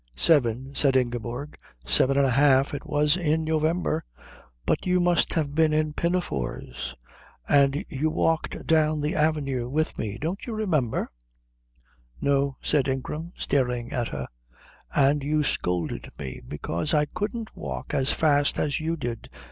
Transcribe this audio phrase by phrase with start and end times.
[0.15, 1.57] "Seven," said Ingeborg.
[1.85, 2.73] "Seven and a half.
[2.73, 4.03] It was in November."
[4.65, 6.95] "But you must have been in pinafores."
[7.47, 10.17] "And you walked down the avenue with me.
[10.19, 11.07] Don't you remember?"
[12.19, 14.27] "No," said Ingram, staring at her.
[14.95, 19.29] "And you scolded me because I couldn't walk as fast as you did.